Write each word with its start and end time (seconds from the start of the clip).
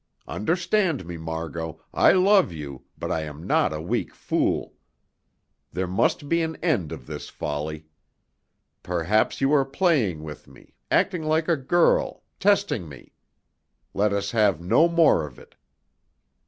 Understand 0.27 1.05
me, 1.05 1.15
Margot, 1.15 1.79
I 1.93 2.13
love 2.13 2.51
you, 2.51 2.85
but 2.97 3.11
I 3.11 3.21
am 3.21 3.45
not 3.45 3.71
a 3.71 3.79
weak 3.79 4.15
fool. 4.15 4.73
There 5.71 5.85
must 5.85 6.27
be 6.27 6.41
an 6.41 6.55
end 6.55 6.91
of 6.91 7.05
this 7.05 7.29
folly. 7.29 7.85
Perhaps 8.81 9.41
you 9.41 9.53
are 9.53 9.63
playing 9.63 10.23
with 10.23 10.47
me, 10.47 10.73
acting 10.89 11.21
like 11.21 11.47
a 11.47 11.55
girl, 11.55 12.23
testing 12.39 12.89
me. 12.89 13.11
Let 13.93 14.11
us 14.11 14.31
have 14.31 14.59
no 14.59 14.89
more 14.89 15.23
of 15.23 15.37
it." 15.37 15.53